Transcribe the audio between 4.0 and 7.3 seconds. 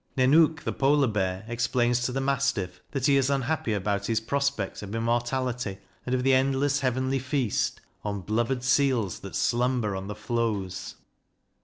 his prospects of immortality, and of the endless heavenly